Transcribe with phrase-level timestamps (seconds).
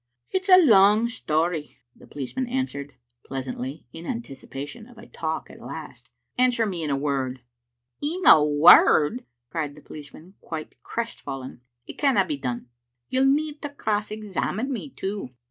[0.31, 5.59] "It's a long story," the policeman answered, pleas antly, in anticipation of a talk at
[5.59, 7.41] last." Answer me in a Word.
[8.01, 12.69] ""In a word!" cried the policeman, quite crestfallen." It canna be done.
[13.09, 15.35] You'll need to cross examine me, too.